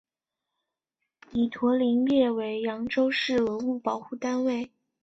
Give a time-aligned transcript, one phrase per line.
[1.31, 4.71] 祗陀林列为扬州市文物保护单位。